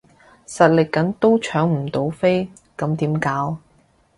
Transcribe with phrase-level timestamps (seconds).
[0.47, 3.59] 實力緊都搶唔到飛咁點搞？